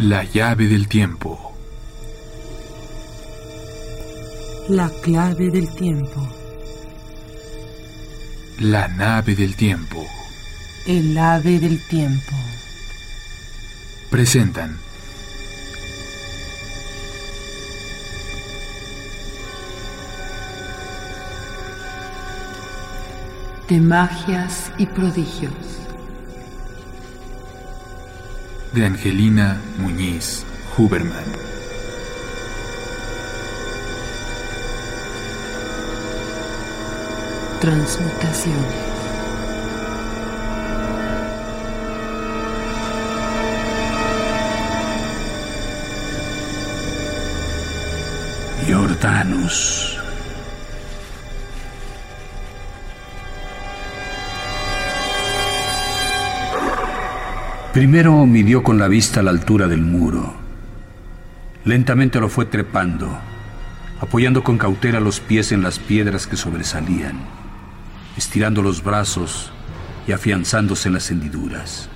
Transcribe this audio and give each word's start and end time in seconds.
La 0.00 0.22
llave 0.22 0.68
del 0.68 0.86
tiempo. 0.86 1.52
La 4.68 4.88
clave 5.02 5.50
del 5.50 5.74
tiempo. 5.74 6.28
La 8.60 8.86
nave 8.86 9.34
del 9.34 9.56
tiempo. 9.56 10.06
El 10.86 11.18
ave 11.18 11.58
del 11.58 11.84
tiempo. 11.88 12.36
Presentan. 14.08 14.78
De 23.68 23.80
magias 23.80 24.70
y 24.78 24.86
prodigios. 24.86 25.87
De 28.78 28.86
Angelina 28.86 29.60
Muñiz 29.80 30.46
Huberman. 30.76 31.24
Transmutaciones. 37.60 38.62
Jordanus. 48.64 49.87
Primero 57.72 58.24
midió 58.24 58.62
con 58.62 58.78
la 58.78 58.88
vista 58.88 59.22
la 59.22 59.30
altura 59.30 59.68
del 59.68 59.82
muro. 59.82 60.34
Lentamente 61.66 62.18
lo 62.18 62.30
fue 62.30 62.46
trepando, 62.46 63.18
apoyando 64.00 64.42
con 64.42 64.56
cautela 64.56 65.00
los 65.00 65.20
pies 65.20 65.52
en 65.52 65.62
las 65.62 65.78
piedras 65.78 66.26
que 66.26 66.38
sobresalían, 66.38 67.18
estirando 68.16 68.62
los 68.62 68.82
brazos 68.82 69.52
y 70.06 70.12
afianzándose 70.12 70.88
en 70.88 70.94
las 70.94 71.10
hendiduras. 71.10 71.90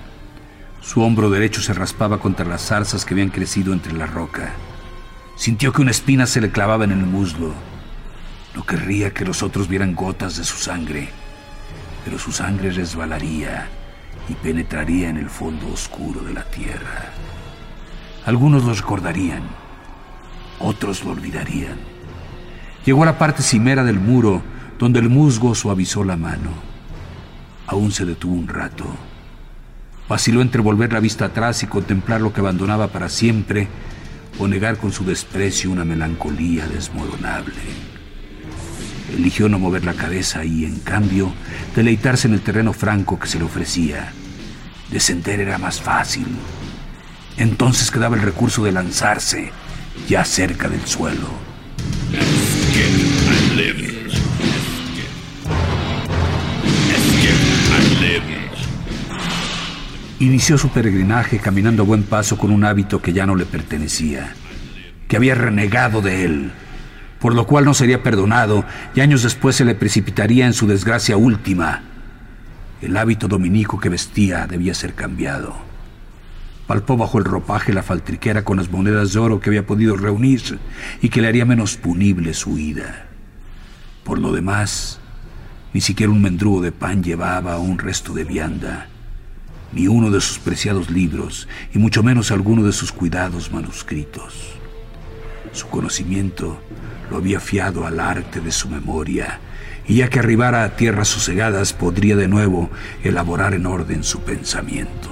Su 0.82 1.00
hombro 1.00 1.30
derecho 1.30 1.62
se 1.62 1.72
raspaba 1.72 2.18
contra 2.18 2.44
las 2.44 2.66
zarzas 2.66 3.06
que 3.06 3.14
habían 3.14 3.30
crecido 3.30 3.72
entre 3.72 3.94
la 3.94 4.06
roca. 4.06 4.52
Sintió 5.36 5.72
que 5.72 5.80
una 5.80 5.90
espina 5.90 6.26
se 6.26 6.42
le 6.42 6.50
clavaba 6.50 6.84
en 6.84 6.92
el 6.92 7.06
muslo. 7.06 7.54
No 8.54 8.66
querría 8.66 9.14
que 9.14 9.24
los 9.24 9.42
otros 9.42 9.68
vieran 9.68 9.94
gotas 9.94 10.36
de 10.36 10.44
su 10.44 10.58
sangre, 10.58 11.08
pero 12.04 12.18
su 12.18 12.30
sangre 12.30 12.70
resbalaría 12.72 13.70
y 14.28 14.34
penetraría 14.34 15.08
en 15.08 15.16
el 15.16 15.28
fondo 15.28 15.68
oscuro 15.72 16.20
de 16.22 16.32
la 16.32 16.44
tierra. 16.44 17.10
Algunos 18.24 18.64
lo 18.64 18.72
recordarían, 18.72 19.42
otros 20.60 21.04
lo 21.04 21.10
olvidarían. 21.10 21.76
Llegó 22.84 23.02
a 23.02 23.06
la 23.06 23.18
parte 23.18 23.42
cimera 23.42 23.84
del 23.84 23.98
muro, 23.98 24.42
donde 24.78 25.00
el 25.00 25.08
musgo 25.08 25.54
suavizó 25.54 26.04
la 26.04 26.16
mano. 26.16 26.50
Aún 27.66 27.92
se 27.92 28.04
detuvo 28.04 28.34
un 28.34 28.48
rato. 28.48 28.84
Vaciló 30.08 30.42
entre 30.42 30.60
volver 30.62 30.92
la 30.92 31.00
vista 31.00 31.26
atrás 31.26 31.62
y 31.62 31.66
contemplar 31.66 32.20
lo 32.20 32.32
que 32.32 32.40
abandonaba 32.40 32.88
para 32.88 33.08
siempre 33.08 33.68
o 34.38 34.48
negar 34.48 34.78
con 34.78 34.92
su 34.92 35.04
desprecio 35.04 35.70
una 35.70 35.84
melancolía 35.84 36.66
desmoronable. 36.66 37.91
Eligió 39.12 39.48
no 39.48 39.58
mover 39.58 39.84
la 39.84 39.94
cabeza 39.94 40.44
y, 40.44 40.64
en 40.64 40.80
cambio, 40.80 41.32
deleitarse 41.76 42.28
en 42.28 42.34
el 42.34 42.40
terreno 42.40 42.72
franco 42.72 43.18
que 43.18 43.28
se 43.28 43.38
le 43.38 43.44
ofrecía. 43.44 44.12
Descender 44.90 45.40
era 45.40 45.58
más 45.58 45.80
fácil. 45.80 46.26
Entonces 47.36 47.90
quedaba 47.90 48.16
el 48.16 48.22
recurso 48.22 48.64
de 48.64 48.72
lanzarse, 48.72 49.52
ya 50.08 50.24
cerca 50.24 50.68
del 50.68 50.86
suelo. 50.86 51.28
Inició 60.20 60.56
su 60.56 60.68
peregrinaje 60.68 61.38
caminando 61.38 61.82
a 61.82 61.86
buen 61.86 62.04
paso 62.04 62.38
con 62.38 62.52
un 62.52 62.64
hábito 62.64 63.02
que 63.02 63.12
ya 63.12 63.26
no 63.26 63.34
le 63.34 63.44
pertenecía, 63.44 64.34
que 65.08 65.16
había 65.16 65.34
renegado 65.34 66.00
de 66.00 66.24
él, 66.24 66.52
por 67.22 67.36
lo 67.36 67.46
cual 67.46 67.64
no 67.64 67.72
sería 67.72 68.02
perdonado 68.02 68.64
y 68.96 69.00
años 69.00 69.22
después 69.22 69.54
se 69.54 69.64
le 69.64 69.76
precipitaría 69.76 70.44
en 70.44 70.54
su 70.54 70.66
desgracia 70.66 71.16
última. 71.16 71.82
El 72.80 72.96
hábito 72.96 73.28
dominico 73.28 73.78
que 73.78 73.88
vestía 73.88 74.48
debía 74.48 74.74
ser 74.74 74.94
cambiado. 74.94 75.54
Palpó 76.66 76.96
bajo 76.96 77.18
el 77.18 77.24
ropaje 77.24 77.72
la 77.72 77.84
faltriquera 77.84 78.42
con 78.42 78.56
las 78.56 78.72
monedas 78.72 79.12
de 79.12 79.20
oro 79.20 79.38
que 79.38 79.50
había 79.50 79.64
podido 79.64 79.96
reunir 79.96 80.58
y 81.00 81.10
que 81.10 81.22
le 81.22 81.28
haría 81.28 81.44
menos 81.44 81.76
punible 81.76 82.34
su 82.34 82.58
ida. 82.58 83.06
Por 84.02 84.18
lo 84.18 84.32
demás, 84.32 84.98
ni 85.72 85.80
siquiera 85.80 86.10
un 86.10 86.22
mendrugo 86.22 86.60
de 86.60 86.72
pan 86.72 87.04
llevaba 87.04 87.56
un 87.58 87.78
resto 87.78 88.14
de 88.14 88.24
vianda 88.24 88.88
ni 89.72 89.86
uno 89.88 90.10
de 90.10 90.20
sus 90.20 90.38
preciados 90.38 90.90
libros, 90.90 91.48
y 91.72 91.78
mucho 91.78 92.02
menos 92.02 92.30
alguno 92.30 92.62
de 92.62 92.72
sus 92.72 92.92
cuidados 92.92 93.50
manuscritos. 93.50 94.34
Su 95.52 95.68
conocimiento 95.68 96.60
lo 97.12 97.18
había 97.18 97.40
fiado 97.40 97.86
al 97.86 98.00
arte 98.00 98.40
de 98.40 98.50
su 98.50 98.70
memoria, 98.70 99.38
y 99.86 99.96
ya 99.96 100.08
que 100.08 100.18
arribara 100.18 100.64
a 100.64 100.76
tierras 100.76 101.08
sosegadas 101.08 101.74
podría 101.74 102.16
de 102.16 102.26
nuevo 102.26 102.70
elaborar 103.04 103.52
en 103.52 103.66
orden 103.66 104.02
su 104.02 104.22
pensamiento. 104.22 105.10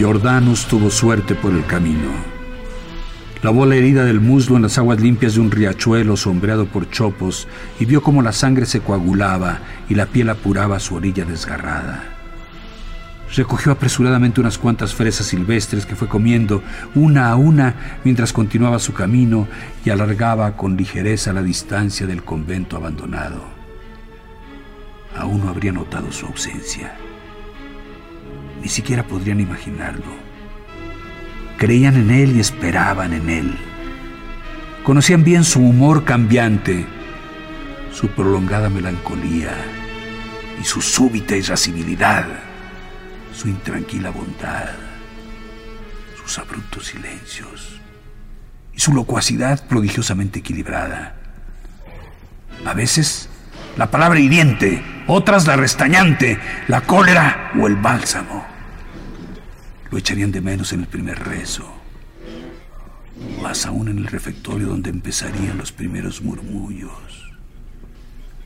Jordanus 0.00 0.66
tuvo 0.66 0.90
suerte 0.90 1.36
por 1.36 1.52
el 1.52 1.64
camino. 1.66 2.10
Lavó 3.44 3.64
la 3.64 3.76
herida 3.76 4.04
del 4.04 4.20
muslo 4.20 4.56
en 4.56 4.62
las 4.62 4.76
aguas 4.76 5.00
limpias 5.00 5.34
de 5.34 5.40
un 5.40 5.52
riachuelo 5.52 6.16
sombreado 6.16 6.66
por 6.66 6.90
chopos 6.90 7.46
y 7.78 7.84
vio 7.84 8.02
cómo 8.02 8.22
la 8.22 8.32
sangre 8.32 8.66
se 8.66 8.80
coagulaba 8.80 9.60
y 9.88 9.94
la 9.94 10.06
piel 10.06 10.30
apuraba 10.30 10.80
su 10.80 10.96
orilla 10.96 11.24
desgarrada. 11.24 12.13
Recogió 13.32 13.72
apresuradamente 13.72 14.40
unas 14.40 14.58
cuantas 14.58 14.94
fresas 14.94 15.26
silvestres 15.26 15.86
que 15.86 15.96
fue 15.96 16.08
comiendo 16.08 16.62
una 16.94 17.30
a 17.30 17.36
una 17.36 17.98
mientras 18.04 18.32
continuaba 18.32 18.78
su 18.78 18.92
camino 18.92 19.48
y 19.84 19.90
alargaba 19.90 20.56
con 20.56 20.76
ligereza 20.76 21.32
la 21.32 21.42
distancia 21.42 22.06
del 22.06 22.22
convento 22.22 22.76
abandonado. 22.76 23.42
Aún 25.16 25.44
no 25.44 25.48
habría 25.48 25.72
notado 25.72 26.12
su 26.12 26.26
ausencia. 26.26 26.94
Ni 28.62 28.68
siquiera 28.68 29.02
podrían 29.02 29.40
imaginarlo. 29.40 30.24
Creían 31.58 31.96
en 31.96 32.10
él 32.10 32.36
y 32.36 32.40
esperaban 32.40 33.12
en 33.12 33.28
él. 33.30 33.54
Conocían 34.84 35.24
bien 35.24 35.44
su 35.44 35.60
humor 35.60 36.04
cambiante, 36.04 36.84
su 37.92 38.08
prolongada 38.08 38.68
melancolía 38.68 39.54
y 40.60 40.64
su 40.64 40.82
súbita 40.82 41.36
irascibilidad, 41.36 42.26
su 43.34 43.48
intranquila 43.48 44.10
bondad, 44.10 44.70
sus 46.22 46.38
abruptos 46.38 46.86
silencios 46.86 47.80
y 48.72 48.80
su 48.80 48.92
locuacidad 48.92 49.66
prodigiosamente 49.66 50.38
equilibrada. 50.38 51.16
A 52.64 52.74
veces 52.74 53.28
la 53.76 53.90
palabra 53.90 54.20
hiriente, 54.20 54.82
otras 55.06 55.46
la 55.46 55.56
restañante, 55.56 56.38
la 56.68 56.82
cólera 56.82 57.52
o 57.60 57.66
el 57.66 57.76
bálsamo. 57.76 58.46
Lo 59.90 59.98
echarían 59.98 60.32
de 60.32 60.40
menos 60.40 60.72
en 60.72 60.80
el 60.80 60.86
primer 60.86 61.18
rezo, 61.18 61.70
más 63.42 63.66
aún 63.66 63.88
en 63.88 63.98
el 63.98 64.06
refectorio 64.06 64.68
donde 64.68 64.90
empezarían 64.90 65.58
los 65.58 65.72
primeros 65.72 66.22
murmullos, 66.22 67.30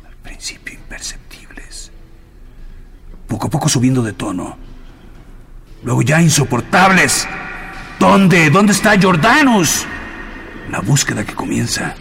al 0.07 0.15
principio 0.17 0.75
imperceptibles, 0.75 1.91
poco 3.27 3.47
a 3.47 3.51
poco 3.51 3.69
subiendo 3.69 4.03
de 4.03 4.13
tono, 4.13 4.68
luego 5.83 6.03
ya 6.03 6.21
insoportables. 6.21 7.27
¿Dónde? 7.99 8.51
¿Dónde 8.51 8.73
está 8.73 9.01
Jordanus? 9.01 9.87
La 10.71 10.81
búsqueda 10.81 11.25
que 11.25 11.35
comienza, 11.35 11.95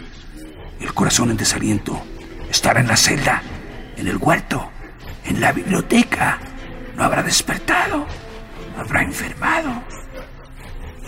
el 0.80 0.92
corazón 0.94 1.30
en 1.30 1.36
desaliento, 1.36 2.02
estar 2.50 2.76
en 2.76 2.86
la 2.86 2.96
celda, 2.96 3.42
en 3.96 4.06
el 4.06 4.16
huerto, 4.16 4.70
en 5.24 5.40
la 5.40 5.52
biblioteca, 5.52 6.38
no 6.96 7.04
habrá 7.04 7.22
despertado 7.22 8.06
habrá 8.78 9.02
enfermado. 9.02 9.82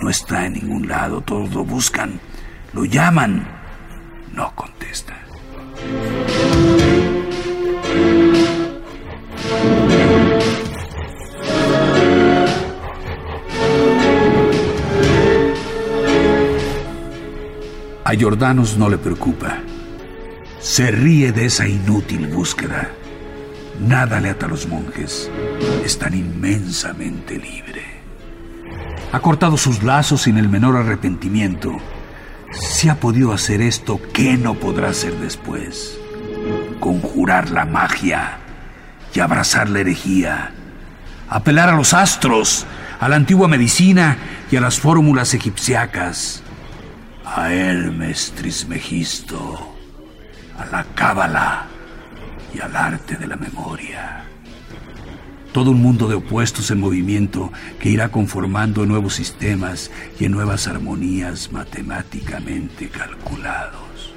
No 0.00 0.10
está 0.10 0.46
en 0.46 0.54
ningún 0.54 0.88
lado, 0.88 1.20
todos 1.20 1.52
lo 1.52 1.64
buscan, 1.64 2.20
lo 2.72 2.84
llaman, 2.84 3.46
no 4.32 4.54
contesta. 4.54 5.16
A 18.10 18.20
Jordanos 18.20 18.76
no 18.76 18.88
le 18.88 18.98
preocupa. 18.98 19.58
Se 20.58 20.90
ríe 20.90 21.30
de 21.30 21.46
esa 21.46 21.68
inútil 21.68 22.26
búsqueda. 22.26 22.90
Nada 23.78 24.18
le 24.18 24.30
ata 24.30 24.46
a 24.46 24.48
los 24.48 24.66
monjes. 24.66 25.30
Es 25.84 25.96
tan 25.96 26.14
inmensamente 26.14 27.38
libre. 27.38 27.84
Ha 29.12 29.20
cortado 29.20 29.56
sus 29.56 29.84
lazos 29.84 30.22
sin 30.22 30.38
el 30.38 30.48
menor 30.48 30.76
arrepentimiento. 30.76 31.76
Si 32.50 32.88
ha 32.88 32.96
podido 32.96 33.32
hacer 33.32 33.60
esto, 33.60 34.00
¿qué 34.12 34.36
no 34.36 34.54
podrá 34.54 34.88
hacer 34.88 35.14
después? 35.20 35.96
Conjurar 36.80 37.52
la 37.52 37.64
magia 37.64 38.38
y 39.14 39.20
abrazar 39.20 39.70
la 39.70 39.78
herejía. 39.78 40.50
Apelar 41.28 41.68
a 41.68 41.76
los 41.76 41.94
astros, 41.94 42.66
a 42.98 43.08
la 43.08 43.14
antigua 43.14 43.46
medicina 43.46 44.16
y 44.50 44.56
a 44.56 44.60
las 44.60 44.80
fórmulas 44.80 45.32
egipciacas. 45.32 46.42
A 47.32 47.52
Hermes 47.52 48.32
Trismegisto, 48.34 49.72
a 50.58 50.66
la 50.66 50.84
cábala 50.96 51.68
y 52.52 52.58
al 52.58 52.74
arte 52.74 53.16
de 53.16 53.28
la 53.28 53.36
memoria. 53.36 54.24
Todo 55.52 55.70
un 55.70 55.80
mundo 55.80 56.08
de 56.08 56.16
opuestos 56.16 56.72
en 56.72 56.80
movimiento 56.80 57.52
que 57.78 57.88
irá 57.88 58.08
conformando 58.10 58.84
nuevos 58.84 59.14
sistemas 59.14 59.92
y 60.18 60.24
en 60.24 60.32
nuevas 60.32 60.66
armonías 60.66 61.52
matemáticamente 61.52 62.88
calculados. 62.88 64.12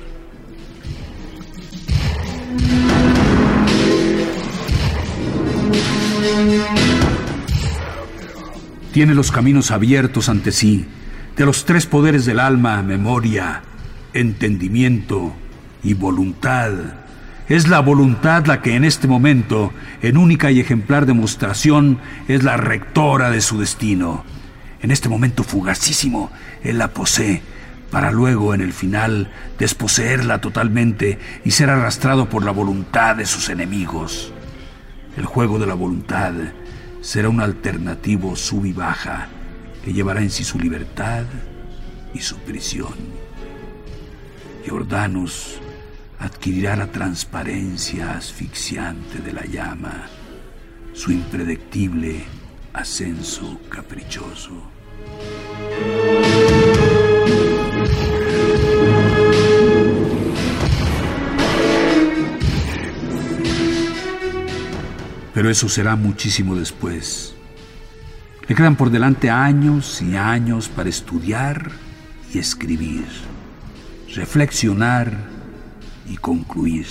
Tiene 8.91 9.13
los 9.13 9.31
caminos 9.31 9.69
abiertos 9.69 10.29
ante 10.29 10.51
sí, 10.51 10.87
de 11.35 11.45
los 11.45 11.65
tres 11.65 11.85
poderes 11.85 12.25
del 12.25 12.39
alma, 12.39 12.81
memoria, 12.81 13.61
entendimiento 14.13 15.33
y 15.83 15.93
voluntad 15.93 16.71
es 17.49 17.67
la 17.67 17.81
voluntad 17.81 18.45
la 18.45 18.61
que 18.61 18.75
en 18.75 18.85
este 18.85 19.07
momento, 19.07 19.73
en 20.01 20.17
única 20.17 20.49
y 20.49 20.61
ejemplar 20.61 21.05
demostración, 21.05 21.99
es 22.27 22.43
la 22.43 22.55
rectora 22.55 23.31
de 23.31 23.41
su 23.41 23.59
destino. 23.59 24.23
En 24.81 24.91
este 24.91 25.09
momento 25.09 25.43
fugacísimo, 25.43 26.31
Él 26.63 26.77
la 26.77 26.93
posee, 26.93 27.41
para 27.91 28.11
luego, 28.11 28.53
en 28.53 28.61
el 28.61 28.71
final, 28.71 29.29
desposeerla 29.59 30.39
totalmente 30.39 31.19
y 31.43 31.51
ser 31.51 31.69
arrastrado 31.69 32.29
por 32.29 32.45
la 32.45 32.51
voluntad 32.51 33.17
de 33.17 33.25
sus 33.25 33.49
enemigos. 33.49 34.31
El 35.17 35.25
juego 35.25 35.59
de 35.59 35.67
la 35.67 35.73
voluntad 35.73 36.33
será 37.01 37.27
un 37.27 37.41
alternativo 37.41 38.37
sub 38.37 38.65
y 38.65 38.71
baja 38.71 39.27
que 39.83 39.93
llevará 39.93 40.21
en 40.21 40.29
sí 40.29 40.43
su 40.43 40.59
libertad 40.59 41.25
y 42.13 42.19
su 42.19 42.37
prisión. 42.37 42.93
Jordanus 44.67 45.59
adquirirá 46.19 46.75
la 46.75 46.87
transparencia 46.87 48.15
asfixiante 48.15 49.19
de 49.19 49.33
la 49.33 49.45
llama, 49.45 50.07
su 50.93 51.11
impredictible 51.11 52.23
ascenso 52.71 53.59
caprichoso. 53.69 54.51
Pero 65.33 65.49
eso 65.49 65.67
será 65.67 65.95
muchísimo 65.95 66.55
después. 66.55 67.35
Le 68.47 68.55
quedan 68.55 68.75
por 68.75 68.89
delante 68.89 69.29
años 69.29 70.01
y 70.01 70.17
años 70.17 70.67
para 70.67 70.89
estudiar 70.89 71.71
y 72.33 72.39
escribir, 72.39 73.05
reflexionar 74.13 75.13
y 76.09 76.17
concluir. 76.17 76.85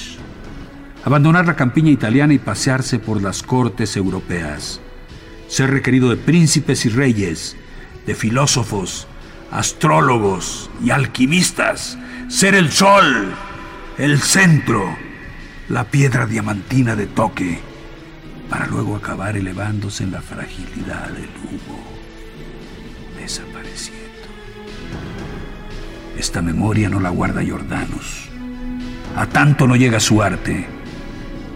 Abandonar 1.04 1.46
la 1.46 1.56
campiña 1.56 1.90
italiana 1.90 2.32
y 2.32 2.38
pasearse 2.38 2.98
por 2.98 3.20
las 3.20 3.42
cortes 3.42 3.96
europeas. 3.96 4.80
Ser 5.46 5.70
requerido 5.70 6.08
de 6.08 6.16
príncipes 6.16 6.86
y 6.86 6.88
reyes, 6.88 7.56
de 8.06 8.14
filósofos, 8.14 9.06
astrólogos 9.50 10.70
y 10.82 10.90
alquimistas. 10.90 11.98
Ser 12.28 12.54
el 12.54 12.72
sol, 12.72 13.34
el 13.98 14.20
centro, 14.20 14.96
la 15.68 15.84
piedra 15.84 16.24
diamantina 16.24 16.96
de 16.96 17.06
toque, 17.08 17.60
para 18.52 18.66
luego 18.66 18.94
acabar 18.94 19.36
elevándose 19.36 20.04
en 20.04 20.12
la 20.12 20.20
fragilidad 20.20 21.08
del 21.08 21.30
humo, 21.50 21.82
desapareciendo. 23.18 24.02
Esta 26.18 26.42
memoria 26.42 26.90
no 26.90 27.00
la 27.00 27.08
guarda 27.08 27.42
Jordanus 27.42 28.28
a 29.16 29.26
tanto 29.26 29.66
no 29.66 29.76
llega 29.76 30.00
su 30.00 30.22
arte. 30.22 30.66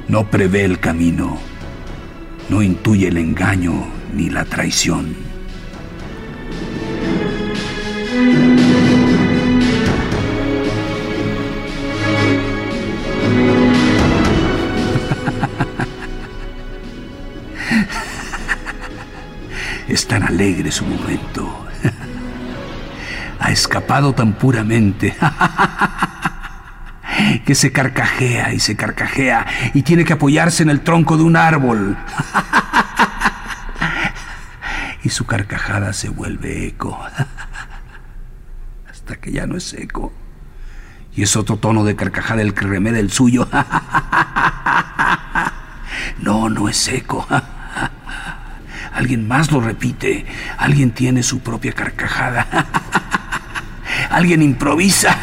No 0.09 0.31
prevé 0.31 0.65
el 0.65 0.79
camino. 0.79 1.39
No 2.51 2.63
intuye 2.63 3.09
el 3.09 3.17
engaño 3.17 3.87
ni 4.15 4.29
la 4.29 4.45
traición. 4.45 5.26
Es 19.97 20.07
tan 20.07 20.25
alegre 20.25 20.71
su 20.71 20.85
momento. 20.85 21.67
Ha 23.41 23.51
escapado 23.51 24.13
tan 24.13 24.35
puramente. 24.35 25.17
que 27.47 27.55
se 27.55 27.73
carcajea 27.73 28.53
y 28.53 28.61
se 28.61 28.77
carcajea 28.77 29.47
y 29.73 29.81
tiene 29.81 30.05
que 30.05 30.13
apoyarse 30.13 30.63
en 30.63 30.69
el 30.69 30.83
tronco 30.83 31.17
de 31.17 31.23
un 31.23 31.35
árbol. 31.35 31.97
y 35.03 35.09
su 35.09 35.25
carcajada 35.25 35.95
se 35.95 36.11
vuelve 36.11 36.67
eco. 36.67 37.03
Hasta 38.91 39.17
que 39.17 39.33
ya 39.33 39.47
no 39.47 39.57
es 39.57 39.73
eco. 39.73 40.13
Y 41.15 41.23
es 41.23 41.35
otro 41.37 41.57
tono 41.57 41.85
de 41.85 41.97
carcajada 41.97 42.43
el 42.43 42.53
que 42.53 42.67
remeda 42.67 42.99
el 42.99 43.11
suyo. 43.11 43.49
no, 46.21 46.51
no 46.51 46.69
es 46.69 46.87
eco. 46.89 47.27
Alguien 48.97 49.29
más 49.29 49.53
lo 49.53 49.61
repite. 49.61 50.27
Alguien 50.59 50.91
tiene 50.91 51.23
su 51.23 51.41
propia 51.41 51.73
carcajada. 51.73 52.47
Alguien 54.11 54.43
improvisa 54.43 55.17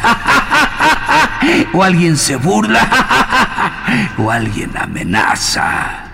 o 1.72 1.82
alguien 1.82 2.16
se 2.16 2.36
burla, 2.36 4.14
o 4.18 4.30
alguien 4.30 4.76
amenaza. 4.76 6.10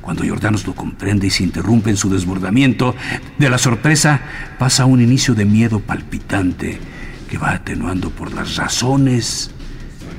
Cuando 0.00 0.26
Jordanos 0.26 0.66
lo 0.66 0.74
comprende 0.74 1.26
y 1.26 1.30
se 1.30 1.44
interrumpe 1.44 1.90
en 1.90 1.96
su 1.96 2.10
desbordamiento, 2.10 2.96
de 3.38 3.50
la 3.50 3.58
sorpresa 3.58 4.20
pasa 4.58 4.86
un 4.86 5.00
inicio 5.00 5.34
de 5.34 5.44
miedo 5.44 5.80
palpitante 5.80 6.80
que 7.28 7.38
va 7.38 7.52
atenuando 7.52 8.10
por 8.10 8.32
las 8.32 8.56
razones 8.56 9.50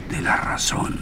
de 0.10 0.22
la 0.22 0.38
razón. 0.38 1.00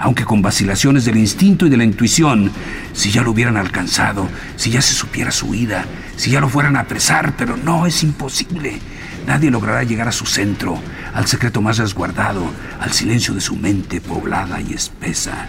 Aunque 0.00 0.24
con 0.24 0.40
vacilaciones 0.40 1.04
del 1.04 1.18
instinto 1.18 1.66
y 1.66 1.68
de 1.68 1.76
la 1.76 1.84
intuición, 1.84 2.50
si 2.94 3.10
ya 3.10 3.20
lo 3.22 3.32
hubieran 3.32 3.58
alcanzado, 3.58 4.28
si 4.56 4.70
ya 4.70 4.80
se 4.80 4.94
supiera 4.94 5.30
su 5.30 5.48
huida, 5.48 5.84
si 6.16 6.30
ya 6.30 6.40
lo 6.40 6.48
fueran 6.48 6.76
a 6.76 6.80
apresar, 6.80 7.34
pero 7.36 7.58
no 7.58 7.84
es 7.84 8.02
imposible. 8.02 8.80
Nadie 9.26 9.50
logrará 9.50 9.82
llegar 9.84 10.08
a 10.08 10.12
su 10.12 10.24
centro, 10.24 10.78
al 11.12 11.26
secreto 11.26 11.60
más 11.60 11.76
resguardado, 11.76 12.50
al 12.80 12.92
silencio 12.92 13.34
de 13.34 13.42
su 13.42 13.56
mente 13.56 14.00
poblada 14.00 14.58
y 14.62 14.72
espesa. 14.72 15.46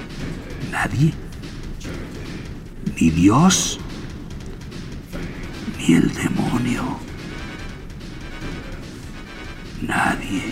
Nadie. 0.69 1.13
Ni 2.99 3.09
Dios, 3.09 3.79
ni 5.77 5.93
el 5.93 6.13
demonio. 6.13 6.99
Nadie. 9.81 10.43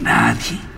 Nadie. 0.00 0.75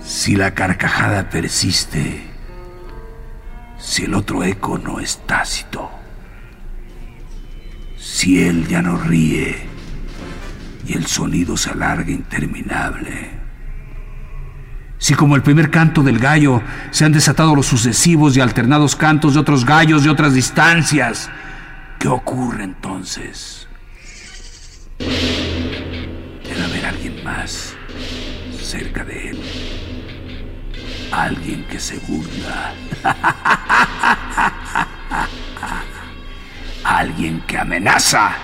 Si 0.00 0.36
la 0.36 0.54
carcajada 0.54 1.28
persiste, 1.28 2.24
si 3.78 4.04
el 4.04 4.14
otro 4.14 4.42
eco 4.42 4.78
no 4.78 4.98
es 4.98 5.18
tácito, 5.26 5.90
si 7.98 8.42
él 8.42 8.66
ya 8.66 8.80
no 8.80 8.96
ríe 8.96 9.73
y 10.86 10.94
el 10.94 11.06
sonido 11.06 11.56
se 11.56 11.70
alarga 11.70 12.10
interminable, 12.10 13.30
si 14.98 15.14
como 15.14 15.36
el 15.36 15.42
primer 15.42 15.70
canto 15.70 16.02
del 16.02 16.18
gallo 16.18 16.62
se 16.90 17.04
han 17.04 17.12
desatado 17.12 17.54
los 17.54 17.66
sucesivos 17.66 18.36
y 18.36 18.40
alternados 18.40 18.96
cantos 18.96 19.34
de 19.34 19.40
otros 19.40 19.64
gallos 19.64 20.04
de 20.04 20.10
otras 20.10 20.34
distancias, 20.34 21.30
¿qué 21.98 22.08
ocurre 22.08 22.64
entonces? 22.64 23.64
más 27.24 27.74
cerca 28.60 29.02
de 29.04 29.30
él. 29.30 29.40
Alguien 31.10 31.64
que 31.64 31.80
se 31.80 31.98
burla. 32.00 32.74
Alguien 36.84 37.40
que 37.46 37.58
amenaza. 37.58 38.36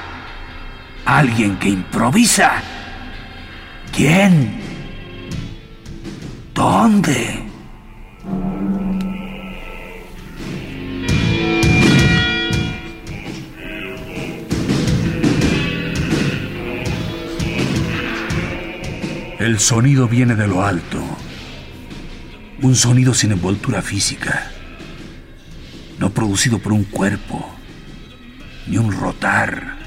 Alguien 1.11 1.57
que 1.57 1.69
improvisa. 1.69 2.63
¿Quién? 3.93 4.61
¿Dónde? 6.55 7.43
El 19.41 19.59
sonido 19.59 20.07
viene 20.07 20.37
de 20.37 20.47
lo 20.47 20.65
alto. 20.65 21.03
Un 22.63 22.77
sonido 22.77 23.15
sin 23.15 23.33
envoltura 23.33 23.83
física. 23.83 24.53
No 25.99 26.11
producido 26.11 26.61
por 26.61 26.73
un 26.73 26.85
cuerpo, 26.85 27.51
ni 28.69 28.79
un 28.79 28.93
rotar, 28.93 29.80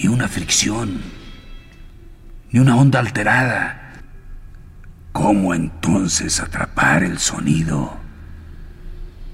ni 0.00 0.08
una 0.08 0.28
fricción, 0.28 1.02
ni 2.50 2.58
una 2.58 2.76
onda 2.76 3.00
alterada. 3.00 3.92
¿Cómo 5.12 5.52
entonces 5.52 6.40
atrapar 6.40 7.02
el 7.02 7.18
sonido? 7.18 7.98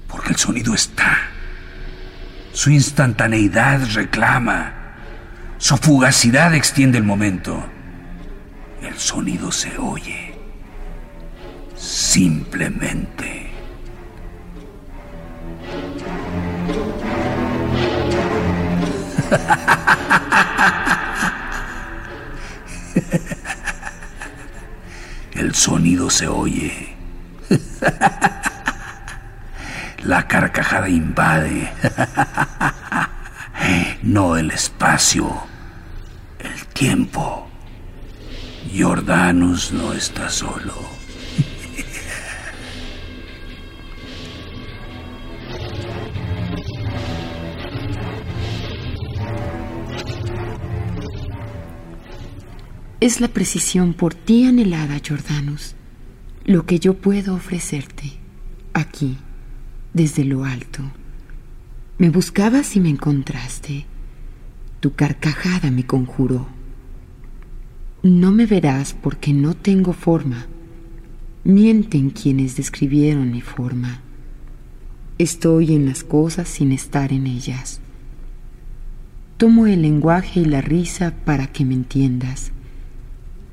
Porque 0.07 0.31
el 0.31 0.35
sonido 0.35 0.73
está. 0.73 1.19
Su 2.51 2.69
instantaneidad 2.71 3.87
reclama. 3.93 4.73
Su 5.57 5.77
fugacidad 5.77 6.53
extiende 6.53 6.97
el 6.97 7.03
momento. 7.05 7.65
El 8.81 8.97
sonido 8.97 9.51
se 9.51 9.77
oye. 9.77 10.35
Simplemente. 11.75 13.51
sonido 25.57 26.09
se 26.11 26.27
oye. 26.27 26.95
La 30.03 30.27
carcajada 30.27 30.87
invade. 30.87 31.71
No 34.03 34.37
el 34.37 34.51
espacio, 34.51 35.27
el 36.39 36.65
tiempo. 36.67 37.49
Jordanus 38.77 39.71
no 39.73 39.93
está 39.93 40.29
solo. 40.29 40.96
Es 53.07 53.21
la 53.21 53.29
precisión 53.29 53.93
por 53.93 54.13
ti 54.13 54.43
anhelada, 54.43 54.99
Jordanus, 54.99 55.75
lo 56.43 56.65
que 56.65 56.77
yo 56.77 56.95
puedo 56.95 57.35
ofrecerte, 57.35 58.11
aquí, 58.73 59.15
desde 59.93 60.25
lo 60.25 60.43
alto. 60.43 60.81
Me 61.99 62.09
buscabas 62.09 62.75
y 62.75 62.81
me 62.81 62.89
encontraste. 62.89 63.85
Tu 64.81 64.91
carcajada 64.91 65.71
me 65.71 65.85
conjuró. 65.85 66.49
No 68.03 68.33
me 68.33 68.45
verás 68.45 68.93
porque 68.93 69.31
no 69.31 69.53
tengo 69.53 69.93
forma. 69.93 70.47
Mienten 71.45 72.09
quienes 72.09 72.57
describieron 72.57 73.31
mi 73.31 73.39
forma. 73.39 74.01
Estoy 75.17 75.73
en 75.73 75.85
las 75.85 76.03
cosas 76.03 76.49
sin 76.49 76.73
estar 76.73 77.13
en 77.13 77.25
ellas. 77.25 77.79
Tomo 79.37 79.65
el 79.65 79.83
lenguaje 79.83 80.41
y 80.41 80.45
la 80.45 80.59
risa 80.59 81.15
para 81.23 81.47
que 81.47 81.63
me 81.63 81.73
entiendas. 81.73 82.51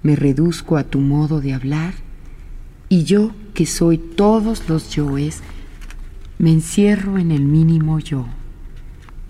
Me 0.05 0.15
reduzco 0.15 0.77
a 0.77 0.85
tu 0.85 1.01
modo 1.01 1.41
de 1.41 1.53
hablar 1.53 1.95
y 2.89 3.03
yo, 3.03 3.33
que 3.55 3.67
soy 3.67 3.99
todos 3.99 4.69
los 4.69 4.95
yoes, 4.95 5.41
me 6.39 6.53
encierro 6.53 7.19
en 7.19 7.33
el 7.33 7.43
mínimo 7.43 7.99
yo, 7.99 8.27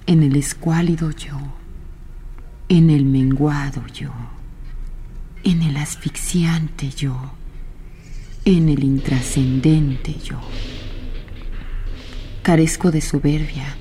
en 0.07 0.23
el 0.23 0.37
escuálido 0.37 1.11
yo, 1.13 1.39
en 2.69 2.91
el 2.91 3.07
menguado 3.07 3.87
yo 3.87 4.13
en 5.45 5.63
el 5.63 5.77
asfixiante 5.77 6.91
yo, 6.91 7.33
en 8.45 8.69
el 8.69 8.83
intrascendente 8.83 10.17
yo. 10.25 10.41
Carezco 12.43 12.91
de 12.91 13.01
soberbia, 13.01 13.77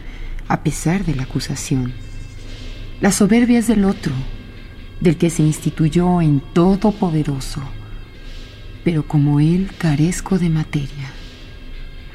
a 0.47 0.61
pesar 0.61 1.05
de 1.05 1.15
la 1.15 1.23
acusación. 1.23 1.93
La 3.01 3.11
soberbia 3.11 3.59
es 3.59 3.67
del 3.67 3.85
otro, 3.85 4.13
del 5.03 5.17
que 5.17 5.29
se 5.29 5.43
instituyó 5.43 6.19
en 6.19 6.39
Todopoderoso, 6.39 7.61
pero 8.83 9.07
como 9.07 9.39
él 9.39 9.69
carezco 9.77 10.39
de 10.39 10.49
materia. 10.49 11.11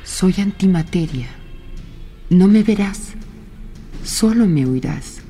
Soy 0.03 0.35
antimateria. 0.39 1.29
No 2.31 2.49
me 2.49 2.65
verás, 2.65 3.13
solo 4.03 4.47
me 4.47 4.67
oirás. 4.67 5.21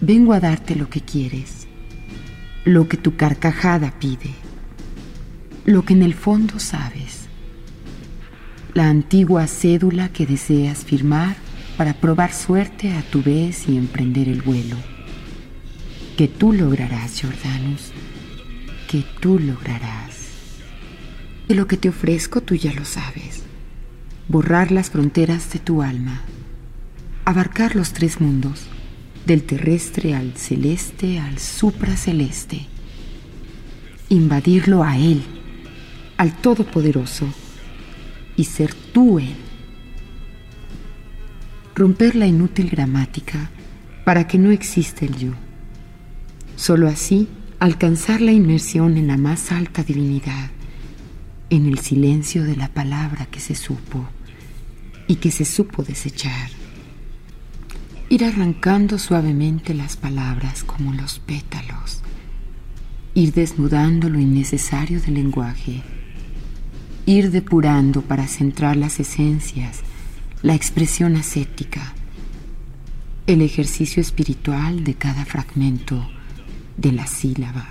Vengo 0.00 0.32
a 0.32 0.40
darte 0.40 0.74
lo 0.74 0.88
que 0.88 1.02
quieres 1.02 1.60
lo 2.64 2.88
que 2.88 2.96
tu 2.98 3.16
carcajada 3.16 3.94
pide, 3.98 4.34
lo 5.64 5.84
que 5.84 5.94
en 5.94 6.02
el 6.02 6.14
fondo 6.14 6.58
sabes, 6.58 7.26
la 8.74 8.88
antigua 8.88 9.46
cédula 9.46 10.10
que 10.10 10.26
deseas 10.26 10.84
firmar 10.84 11.36
para 11.78 11.94
probar 11.94 12.32
suerte 12.32 12.92
a 12.92 13.02
tu 13.02 13.22
vez 13.22 13.66
y 13.68 13.76
emprender 13.78 14.28
el 14.28 14.42
vuelo. 14.42 14.76
Que 16.20 16.28
tú 16.28 16.52
lograrás, 16.52 17.18
Jordanus, 17.22 17.92
que 18.90 19.02
tú 19.20 19.38
lograrás. 19.38 20.18
Y 21.48 21.54
lo 21.54 21.66
que 21.66 21.78
te 21.78 21.88
ofrezco 21.88 22.42
tú 22.42 22.54
ya 22.56 22.74
lo 22.74 22.84
sabes. 22.84 23.44
Borrar 24.28 24.70
las 24.70 24.90
fronteras 24.90 25.50
de 25.50 25.60
tu 25.60 25.80
alma, 25.80 26.20
abarcar 27.24 27.74
los 27.74 27.94
tres 27.94 28.20
mundos, 28.20 28.66
del 29.24 29.44
terrestre 29.44 30.14
al 30.14 30.36
celeste 30.36 31.18
al 31.18 31.38
supraceleste, 31.38 32.66
invadirlo 34.10 34.84
a 34.84 34.98
Él, 34.98 35.22
al 36.18 36.36
Todopoderoso, 36.36 37.32
y 38.36 38.44
ser 38.44 38.74
tú 38.74 39.18
Él. 39.20 39.36
Romper 41.74 42.14
la 42.14 42.26
inútil 42.26 42.68
gramática 42.68 43.48
para 44.04 44.26
que 44.28 44.36
no 44.36 44.50
exista 44.50 45.06
el 45.06 45.16
yo. 45.16 45.32
Solo 46.60 46.88
así 46.88 47.26
alcanzar 47.58 48.20
la 48.20 48.32
inmersión 48.32 48.98
en 48.98 49.06
la 49.06 49.16
más 49.16 49.50
alta 49.50 49.82
divinidad, 49.82 50.50
en 51.48 51.64
el 51.64 51.78
silencio 51.78 52.44
de 52.44 52.54
la 52.54 52.68
palabra 52.68 53.24
que 53.24 53.40
se 53.40 53.54
supo 53.54 54.06
y 55.06 55.14
que 55.16 55.30
se 55.30 55.46
supo 55.46 55.82
desechar. 55.82 56.50
Ir 58.10 58.26
arrancando 58.26 58.98
suavemente 58.98 59.72
las 59.72 59.96
palabras 59.96 60.62
como 60.62 60.92
los 60.92 61.18
pétalos, 61.18 62.02
ir 63.14 63.32
desnudando 63.32 64.10
lo 64.10 64.20
innecesario 64.20 65.00
del 65.00 65.14
lenguaje, 65.14 65.82
ir 67.06 67.30
depurando 67.30 68.02
para 68.02 68.26
centrar 68.26 68.76
las 68.76 69.00
esencias, 69.00 69.80
la 70.42 70.54
expresión 70.54 71.16
ascética, 71.16 71.94
el 73.26 73.40
ejercicio 73.40 74.02
espiritual 74.02 74.84
de 74.84 74.92
cada 74.92 75.24
fragmento, 75.24 76.06
de 76.80 76.92
la 76.92 77.06
sílaba, 77.06 77.68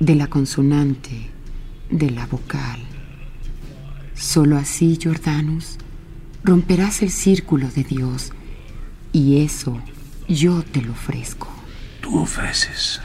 de 0.00 0.16
la 0.16 0.26
consonante, 0.26 1.30
de 1.88 2.10
la 2.10 2.26
vocal. 2.26 2.80
Solo 4.14 4.56
así, 4.56 4.98
Jordanus, 5.00 5.78
romperás 6.42 7.02
el 7.02 7.12
círculo 7.12 7.70
de 7.70 7.84
Dios 7.84 8.32
y 9.12 9.42
eso 9.42 9.80
yo 10.26 10.62
te 10.62 10.82
lo 10.82 10.92
ofrezco. 10.92 11.48
Tú 12.00 12.18
ofreces. 12.18 13.00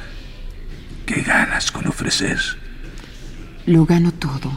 ¿Qué 1.05 1.22
ganas 1.22 1.72
con 1.72 1.88
ofrecer? 1.88 2.39
Lo 3.67 3.86
gano 3.86 4.12
todo. 4.12 4.51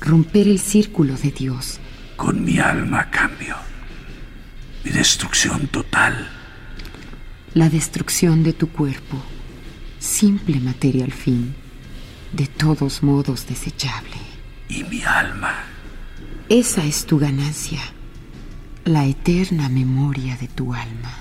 Romper 0.00 0.48
el 0.48 0.60
círculo 0.60 1.14
de 1.14 1.30
Dios. 1.30 1.78
Con 2.16 2.42
mi 2.42 2.58
alma 2.58 3.00
a 3.00 3.10
cambio. 3.10 3.56
Mi 4.82 4.92
destrucción 4.92 5.66
total. 5.66 6.26
La 7.52 7.68
destrucción 7.68 8.42
de 8.42 8.54
tu 8.54 8.68
cuerpo 8.70 9.22
simple 9.98 10.60
materia 10.60 11.04
al 11.04 11.12
fin, 11.12 11.54
de 12.32 12.46
todos 12.46 13.02
modos 13.02 13.46
desechable. 13.46 14.16
¿Y 14.68 14.84
mi 14.84 15.02
alma? 15.02 15.54
Esa 16.48 16.84
es 16.84 17.06
tu 17.06 17.18
ganancia, 17.18 17.80
la 18.84 19.06
eterna 19.06 19.68
memoria 19.68 20.36
de 20.36 20.48
tu 20.48 20.72
alma. 20.74 21.14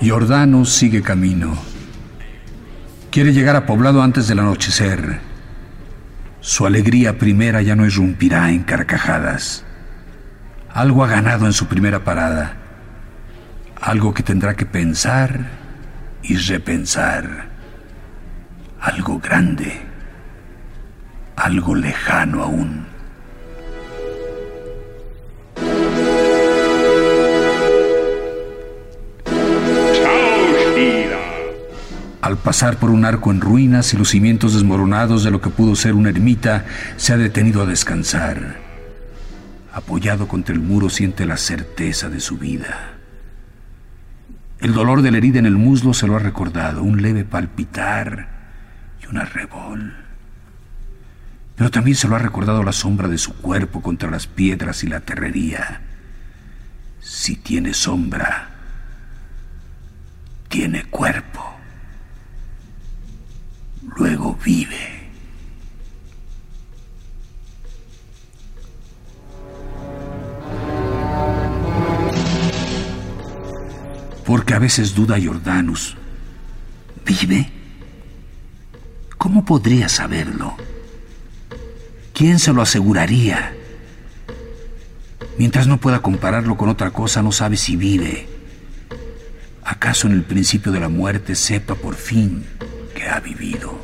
Giordano 0.00 0.64
sigue 0.64 1.02
camino. 1.02 1.58
Quiere 3.10 3.32
llegar 3.32 3.56
a 3.56 3.66
Poblado 3.66 4.00
antes 4.00 4.28
del 4.28 4.38
anochecer. 4.38 5.27
Su 6.40 6.66
alegría 6.66 7.18
primera 7.18 7.62
ya 7.62 7.74
no 7.74 7.84
irrumpirá 7.84 8.50
en 8.50 8.62
carcajadas. 8.62 9.64
Algo 10.72 11.04
ha 11.04 11.08
ganado 11.08 11.46
en 11.46 11.52
su 11.52 11.66
primera 11.66 12.04
parada. 12.04 12.54
Algo 13.80 14.14
que 14.14 14.22
tendrá 14.22 14.54
que 14.54 14.66
pensar 14.66 15.46
y 16.22 16.36
repensar. 16.36 17.48
Algo 18.80 19.18
grande. 19.18 19.80
Algo 21.36 21.74
lejano 21.74 22.42
aún. 22.42 22.86
Pasar 32.48 32.78
por 32.78 32.88
un 32.88 33.04
arco 33.04 33.30
en 33.30 33.42
ruinas 33.42 33.92
y 33.92 33.98
los 33.98 34.08
cimientos 34.08 34.54
desmoronados 34.54 35.22
de 35.22 35.30
lo 35.30 35.42
que 35.42 35.50
pudo 35.50 35.76
ser 35.76 35.92
una 35.92 36.08
ermita, 36.08 36.64
se 36.96 37.12
ha 37.12 37.18
detenido 37.18 37.60
a 37.60 37.66
descansar. 37.66 38.56
Apoyado 39.70 40.26
contra 40.26 40.54
el 40.54 40.60
muro 40.62 40.88
siente 40.88 41.26
la 41.26 41.36
certeza 41.36 42.08
de 42.08 42.20
su 42.20 42.38
vida. 42.38 42.94
El 44.60 44.72
dolor 44.72 45.02
de 45.02 45.10
la 45.10 45.18
herida 45.18 45.38
en 45.38 45.44
el 45.44 45.58
muslo 45.58 45.92
se 45.92 46.06
lo 46.06 46.16
ha 46.16 46.20
recordado, 46.20 46.82
un 46.82 47.02
leve 47.02 47.26
palpitar 47.26 48.30
y 49.02 49.10
una 49.10 49.26
rebol. 49.26 49.94
Pero 51.54 51.70
también 51.70 51.98
se 51.98 52.08
lo 52.08 52.16
ha 52.16 52.18
recordado 52.18 52.62
la 52.62 52.72
sombra 52.72 53.08
de 53.08 53.18
su 53.18 53.34
cuerpo 53.34 53.82
contra 53.82 54.10
las 54.10 54.26
piedras 54.26 54.82
y 54.84 54.86
la 54.86 55.00
terrería. 55.00 55.82
Si 56.98 57.36
tiene 57.36 57.74
sombra, 57.74 58.48
tiene 60.48 60.84
cuerpo 60.84 61.57
luego 63.98 64.38
vive. 64.44 64.98
Porque 74.24 74.54
a 74.54 74.58
veces 74.58 74.94
duda 74.94 75.16
Jordanus. 75.22 75.96
¿Vive? 77.04 77.50
¿Cómo 79.16 79.44
podría 79.44 79.88
saberlo? 79.88 80.54
¿Quién 82.12 82.38
se 82.38 82.52
lo 82.52 82.62
aseguraría? 82.62 83.54
Mientras 85.38 85.66
no 85.66 85.78
pueda 85.78 86.02
compararlo 86.02 86.56
con 86.56 86.68
otra 86.68 86.90
cosa, 86.90 87.22
no 87.22 87.32
sabe 87.32 87.56
si 87.56 87.76
vive. 87.76 88.28
¿Acaso 89.64 90.06
en 90.06 90.12
el 90.12 90.24
principio 90.24 90.72
de 90.72 90.80
la 90.80 90.88
muerte 90.88 91.34
sepa 91.34 91.74
por 91.74 91.94
fin 91.94 92.44
que 92.98 93.08
ha 93.08 93.20
vivido? 93.20 93.78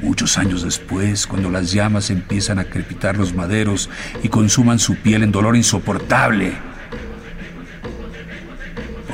Muchos 0.00 0.38
años 0.38 0.62
después, 0.62 1.26
cuando 1.26 1.50
las 1.50 1.70
llamas 1.70 2.08
empiezan 2.08 2.58
a 2.58 2.64
crepitar 2.64 3.18
los 3.18 3.34
maderos 3.34 3.90
y 4.22 4.28
consuman 4.28 4.78
su 4.78 4.96
piel 4.96 5.22
en 5.22 5.30
dolor 5.30 5.54
insoportable, 5.54 6.54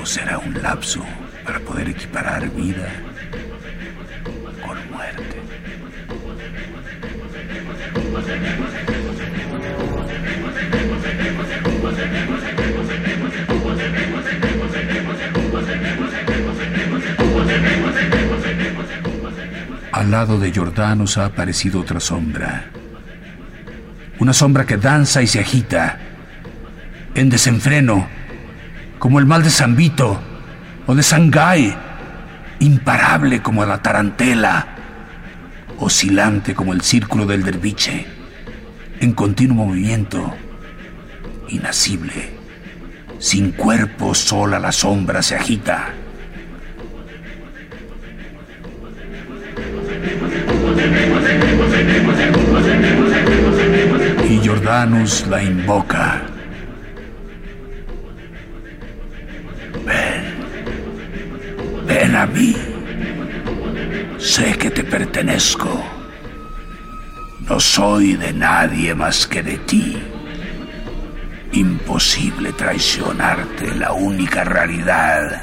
o 0.00 0.06
será 0.06 0.38
un 0.38 0.62
lapso 0.62 1.04
para 1.44 1.58
poder 1.60 1.88
equiparar 1.88 2.48
vida 2.50 3.07
Lado 20.10 20.38
de 20.38 20.52
Jordanos 20.54 21.18
ha 21.18 21.26
aparecido 21.26 21.80
otra 21.80 22.00
sombra. 22.00 22.70
Una 24.18 24.32
sombra 24.32 24.64
que 24.64 24.78
danza 24.78 25.22
y 25.22 25.26
se 25.26 25.40
agita, 25.40 25.98
en 27.14 27.28
desenfreno, 27.28 28.08
como 28.98 29.18
el 29.18 29.26
mal 29.26 29.42
de 29.42 29.50
San 29.50 29.76
Vito 29.76 30.18
o 30.86 30.94
de 30.94 31.02
Sangay, 31.02 31.76
imparable 32.60 33.42
como 33.42 33.64
la 33.66 33.82
tarantela, 33.82 34.66
oscilante 35.78 36.54
como 36.54 36.72
el 36.72 36.80
círculo 36.80 37.26
del 37.26 37.44
derviche, 37.44 38.06
en 39.00 39.12
continuo 39.12 39.66
movimiento, 39.66 40.34
inasible, 41.48 42.30
sin 43.18 43.52
cuerpo, 43.52 44.14
sola 44.14 44.58
la 44.58 44.72
sombra 44.72 45.22
se 45.22 45.36
agita. 45.36 45.92
Y 54.28 54.46
Jordanus 54.46 55.26
la 55.26 55.42
invoca. 55.42 56.22
Ven, 59.86 60.24
ven 61.86 62.16
a 62.16 62.26
mí. 62.26 62.56
Sé 64.18 64.54
que 64.58 64.70
te 64.70 64.84
pertenezco. 64.84 65.82
No 67.48 67.58
soy 67.58 68.14
de 68.14 68.32
nadie 68.32 68.94
más 68.94 69.26
que 69.26 69.42
de 69.42 69.56
ti. 69.58 69.96
Imposible 71.52 72.52
traicionarte, 72.52 73.74
la 73.74 73.92
única 73.92 74.44
realidad. 74.44 75.42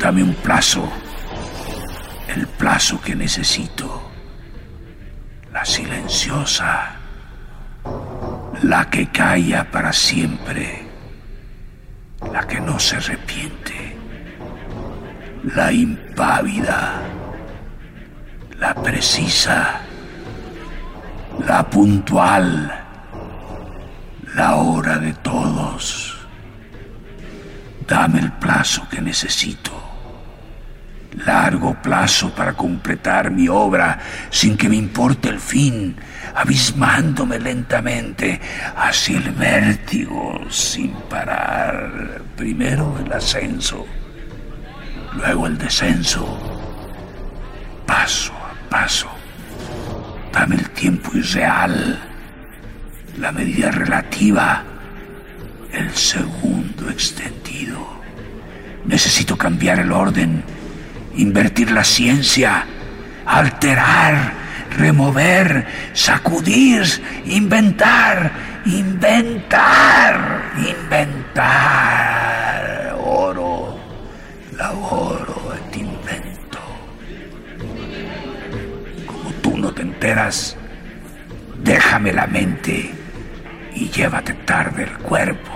Dame 0.00 0.22
un 0.22 0.34
plazo, 0.34 0.90
el 2.34 2.46
plazo 2.46 3.00
que 3.00 3.14
necesito 3.14 4.07
la 5.58 5.64
silenciosa, 5.64 6.92
la 8.62 8.88
que 8.88 9.08
calla 9.08 9.68
para 9.68 9.92
siempre, 9.92 10.86
la 12.32 12.46
que 12.46 12.60
no 12.60 12.78
se 12.78 12.94
arrepiente, 12.94 13.96
la 15.56 15.72
impávida, 15.72 17.02
la 18.60 18.72
precisa, 18.72 19.80
la 21.44 21.68
puntual, 21.68 22.72
la 24.36 24.54
hora 24.54 24.98
de 24.98 25.12
todos. 25.14 26.16
Dame 27.84 28.20
el 28.20 28.30
plazo 28.34 28.86
que 28.88 29.00
necesito 29.00 29.77
largo 31.24 31.74
plazo 31.82 32.30
para 32.34 32.52
completar 32.52 33.30
mi 33.30 33.48
obra 33.48 33.98
sin 34.30 34.56
que 34.56 34.68
me 34.68 34.76
importe 34.76 35.28
el 35.28 35.40
fin, 35.40 35.96
abismándome 36.34 37.38
lentamente 37.38 38.40
hacia 38.76 39.18
el 39.18 39.30
vértigo 39.32 40.40
sin 40.48 40.92
parar. 41.08 42.22
Primero 42.36 42.98
el 43.04 43.12
ascenso, 43.12 43.86
luego 45.14 45.46
el 45.46 45.58
descenso, 45.58 46.26
paso 47.86 48.32
a 48.34 48.70
paso. 48.70 49.08
Dame 50.32 50.56
el 50.56 50.70
tiempo 50.70 51.10
irreal, 51.16 51.98
la 53.18 53.32
medida 53.32 53.70
relativa, 53.70 54.62
el 55.72 55.90
segundo 55.94 56.88
extendido. 56.90 57.98
Necesito 58.84 59.36
cambiar 59.36 59.80
el 59.80 59.92
orden 59.92 60.42
invertir 61.18 61.70
la 61.70 61.84
ciencia, 61.84 62.64
alterar, 63.26 64.32
remover, 64.70 65.66
sacudir, 65.92 66.84
inventar, 67.26 68.32
inventar, 68.64 70.52
inventar. 70.56 72.08
Oro, 73.04 73.78
laboro 74.56 75.54
et 75.54 75.76
invento. 75.76 76.58
Como 79.06 79.30
tú 79.42 79.58
no 79.58 79.72
te 79.72 79.82
enteras, 79.82 80.56
déjame 81.62 82.12
la 82.12 82.26
mente 82.26 82.94
y 83.74 83.88
llévate 83.88 84.34
tarde 84.34 84.84
el 84.84 84.98
cuerpo. 84.98 85.52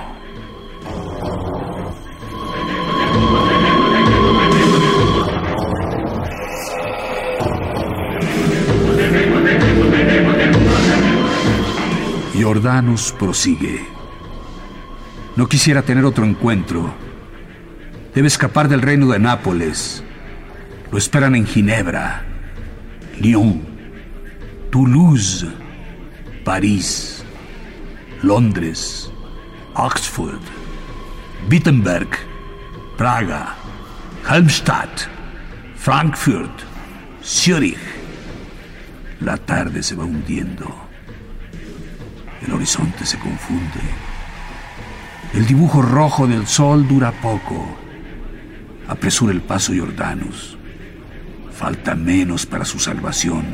Jordanus 12.42 13.12
prosigue. 13.12 13.86
No 15.36 15.48
quisiera 15.48 15.82
tener 15.82 16.04
otro 16.04 16.24
encuentro. 16.24 16.92
Debe 18.14 18.28
escapar 18.28 18.68
del 18.68 18.82
reino 18.82 19.06
de 19.06 19.18
Nápoles. 19.18 20.02
Lo 20.90 20.98
esperan 20.98 21.34
en 21.34 21.46
Ginebra, 21.46 22.24
Lyon, 23.18 23.62
Toulouse, 24.70 25.46
París, 26.44 27.24
Londres, 28.22 29.10
Oxford, 29.74 30.42
Wittenberg, 31.50 32.08
Praga, 32.98 33.54
Halmstadt, 34.28 35.08
Frankfurt, 35.76 36.52
Zürich. 37.24 38.01
La 39.24 39.36
tarde 39.36 39.84
se 39.84 39.94
va 39.94 40.04
hundiendo. 40.04 40.68
El 42.44 42.52
horizonte 42.52 43.06
se 43.06 43.20
confunde. 43.20 43.80
El 45.32 45.46
dibujo 45.46 45.80
rojo 45.80 46.26
del 46.26 46.48
sol 46.48 46.88
dura 46.88 47.12
poco. 47.12 47.78
Apresura 48.88 49.32
el 49.32 49.40
paso 49.40 49.72
Jordanus. 49.76 50.58
Falta 51.52 51.94
menos 51.94 52.46
para 52.46 52.64
su 52.64 52.80
salvación. 52.80 53.44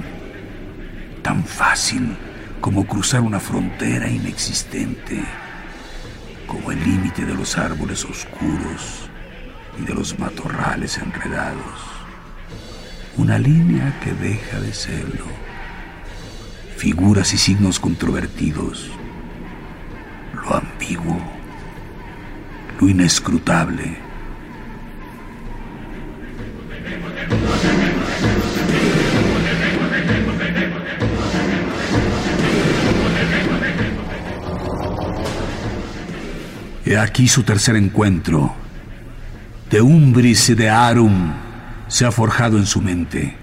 Tan 1.22 1.44
fácil 1.44 2.16
como 2.62 2.86
cruzar 2.86 3.20
una 3.20 3.38
frontera 3.38 4.08
inexistente, 4.08 5.22
como 6.46 6.72
el 6.72 6.82
límite 6.82 7.26
de 7.26 7.34
los 7.34 7.58
árboles 7.58 8.06
oscuros 8.06 9.10
y 9.78 9.84
de 9.84 9.94
los 9.94 10.18
matorrales 10.18 10.96
enredados. 10.96 11.98
Una 13.18 13.38
línea 13.38 14.00
que 14.00 14.12
deja 14.12 14.60
de 14.60 14.72
serlo. 14.72 15.26
Figuras 16.78 17.34
y 17.34 17.38
signos 17.38 17.78
controvertidos. 17.78 18.90
Lo 20.32 20.54
ambiguo. 20.54 21.20
Lo 22.80 22.88
inescrutable 22.88 24.08
He 36.86 36.96
aquí 36.96 37.28
su 37.28 37.42
tercer 37.42 37.76
encuentro. 37.76 38.54
De 39.70 39.82
Umbris 39.82 40.48
y 40.48 40.54
de 40.54 40.70
Arum 40.70 41.34
se 41.88 42.06
ha 42.06 42.10
forjado 42.10 42.56
en 42.56 42.64
su 42.64 42.80
mente. 42.80 43.36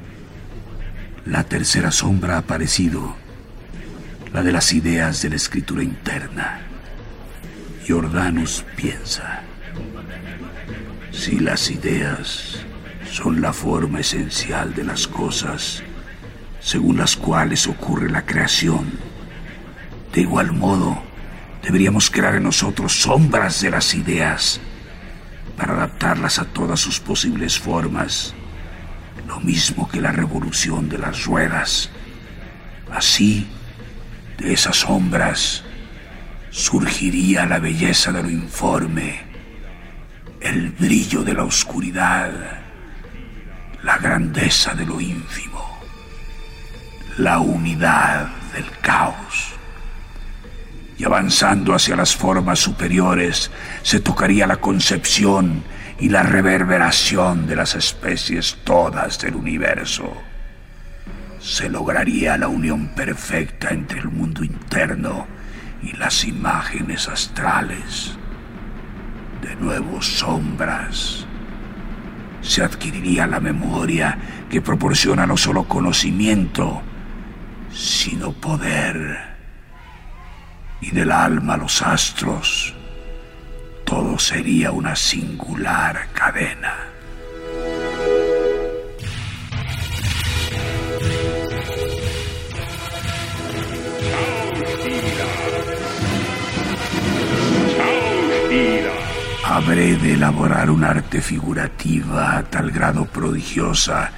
La 1.26 1.44
tercera 1.44 1.92
sombra 1.92 2.36
ha 2.36 2.40
aparecido, 2.40 3.16
la 4.36 4.44
de 4.44 4.52
las 4.52 4.72
ideas 4.74 5.24
de 5.24 5.30
la 5.30 5.38
escritura 5.38 5.82
interna. 5.82 6.62
Jordanus 7.88 8.64
piensa, 8.76 9.42
si 11.12 11.40
las 11.40 11.72
ideas 11.72 12.60
son 13.10 13.42
la 13.42 13.54
forma 13.54 14.02
esencial 14.02 14.76
de 14.76 14.84
las 14.84 15.08
cosas, 15.08 15.82
según 16.60 16.98
las 16.98 17.16
cuales 17.16 17.66
ocurre 17.66 18.12
la 18.12 18.26
creación, 18.26 18.92
de 20.14 20.22
igual 20.22 20.52
modo, 20.52 21.02
Deberíamos 21.66 22.12
crear 22.12 22.36
en 22.36 22.44
nosotros 22.44 23.02
sombras 23.02 23.60
de 23.60 23.72
las 23.72 23.96
ideas 23.96 24.60
para 25.58 25.74
adaptarlas 25.74 26.38
a 26.38 26.46
todas 26.46 26.80
sus 26.80 27.00
posibles 27.00 27.58
formas, 27.60 28.36
lo 29.28 29.40
mismo 29.40 29.90
que 29.90 30.00
la 30.00 30.12
revolución 30.12 30.90
de 30.90 31.00
las 31.00 31.26
ruedas. 31.26 31.90
Así, 32.92 33.48
de 34.38 34.54
esas 34.54 34.78
sombras, 34.78 35.64
surgiría 36.50 37.46
la 37.46 37.60
belleza 37.60 38.12
de 38.12 38.24
lo 38.24 38.30
informe, 38.30 39.22
el 40.42 40.72
brillo 40.72 41.24
de 41.24 41.34
la 41.34 41.44
oscuridad, 41.44 42.32
la 43.84 43.98
grandeza 43.98 44.74
de 44.74 44.86
lo 44.86 45.00
ínfimo, 45.02 45.80
la 47.18 47.40
unidad 47.40 48.28
del 48.54 48.70
caos 48.82 49.56
y 50.98 51.04
avanzando 51.04 51.74
hacia 51.74 51.96
las 51.96 52.16
formas 52.16 52.60
superiores 52.60 53.52
se 53.84 54.00
tocaría 54.00 54.48
la 54.48 54.58
concepción 54.58 55.64
y 56.00 56.10
la 56.10 56.24
reverberación 56.24 57.48
de 57.48 57.56
las 57.56 57.76
especies 57.76 58.58
todas 58.64 59.20
del 59.20 59.36
universo. 59.36 60.14
Se 61.46 61.70
lograría 61.70 62.40
la 62.40 62.48
unión 62.48 62.88
perfecta 62.88 63.70
entre 63.70 64.00
el 64.00 64.10
mundo 64.10 64.44
interno 64.44 65.28
y 65.84 65.96
las 65.96 66.26
imágenes 66.26 67.08
astrales. 67.08 68.18
De 69.44 69.56
nuevo 69.58 70.02
sombras. 70.02 71.28
Se 72.42 72.64
adquiriría 72.64 73.28
la 73.28 73.40
memoria 73.40 74.18
que 74.50 74.60
proporciona 74.60 75.28
no 75.28 75.38
solo 75.38 75.66
conocimiento, 75.66 76.82
sino 77.72 78.34
poder 78.34 79.36
y 80.82 80.90
del 80.90 81.12
alma 81.12 81.58
los 81.58 81.84
astros, 81.84 82.74
todo 83.86 84.18
sería 84.18 84.72
una 84.72 84.96
singular 84.96 86.08
cadena. 86.12 86.95
Habré 99.56 99.96
de 99.96 100.16
elaborar 100.16 100.70
un 100.70 100.84
arte 100.84 101.22
figurativa 101.22 102.36
a 102.36 102.44
tal 102.44 102.72
grado 102.72 103.06
prodigiosa 103.06 104.12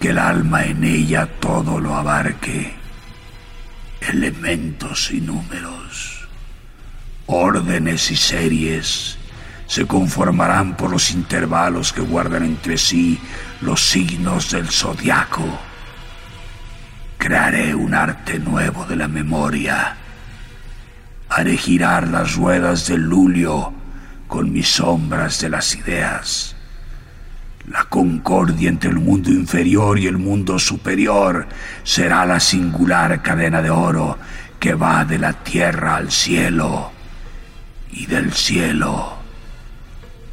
que 0.00 0.08
el 0.08 0.18
alma 0.18 0.64
en 0.64 0.82
ella 0.82 1.28
todo 1.38 1.78
lo 1.78 1.94
abarque 1.94 2.74
elementos 4.00 5.12
y 5.12 5.20
números, 5.20 6.28
órdenes 7.26 8.10
y 8.10 8.16
series 8.16 9.16
se 9.68 9.86
conformarán 9.86 10.76
por 10.76 10.90
los 10.90 11.12
intervalos 11.12 11.92
que 11.92 12.00
guardan 12.00 12.42
entre 12.42 12.76
sí 12.76 13.20
los 13.60 13.80
signos 13.80 14.50
del 14.50 14.68
zodiaco. 14.70 15.60
Crearé 17.16 17.76
un 17.76 17.94
arte 17.94 18.40
nuevo 18.40 18.84
de 18.86 18.96
la 18.96 19.06
memoria. 19.06 19.94
Haré 21.28 21.56
girar 21.56 22.08
las 22.08 22.34
ruedas 22.34 22.88
del 22.88 23.02
lulio 23.02 23.79
con 24.30 24.52
mis 24.52 24.68
sombras 24.68 25.40
de 25.40 25.50
las 25.50 25.74
ideas. 25.74 26.54
La 27.68 27.84
concordia 27.84 28.68
entre 28.68 28.90
el 28.90 28.98
mundo 29.00 29.28
inferior 29.30 29.98
y 29.98 30.06
el 30.06 30.18
mundo 30.18 30.58
superior 30.58 31.46
será 31.82 32.24
la 32.24 32.38
singular 32.40 33.22
cadena 33.22 33.60
de 33.60 33.70
oro 33.70 34.18
que 34.58 34.72
va 34.72 35.04
de 35.04 35.18
la 35.18 35.32
tierra 35.32 35.96
al 35.96 36.10
cielo 36.12 36.92
y 37.90 38.06
del 38.06 38.32
cielo 38.32 39.14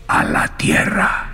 a 0.08 0.24
la 0.24 0.48
tierra. 0.56 1.32